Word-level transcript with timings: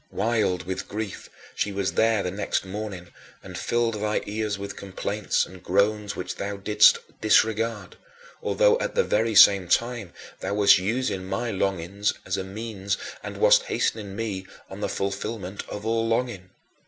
Wild 0.09 0.63
with 0.63 0.87
grief, 0.87 1.29
she 1.55 1.71
was 1.71 1.93
there 1.93 2.23
the 2.23 2.31
next 2.31 2.65
morning 2.65 3.09
and 3.43 3.55
filled 3.55 4.01
thy 4.01 4.23
ears 4.25 4.57
with 4.57 4.75
complaints 4.75 5.45
and 5.45 5.61
groans 5.61 6.15
which 6.15 6.37
thou 6.37 6.57
didst 6.57 6.97
disregard, 7.21 7.97
although, 8.41 8.79
at 8.79 8.95
the 8.95 9.03
very 9.03 9.35
same 9.35 9.67
time, 9.67 10.11
thou 10.39 10.55
wast 10.55 10.79
using 10.79 11.25
my 11.25 11.51
longings 11.51 12.15
as 12.25 12.35
a 12.35 12.43
means 12.43 12.97
and 13.21 13.37
wast 13.37 13.65
hastening 13.65 14.15
me 14.15 14.47
on 14.71 14.77
to 14.79 14.81
the 14.81 14.89
fulfillment 14.89 15.61
of 15.69 15.85
all 15.85 16.07
longing. 16.07 16.49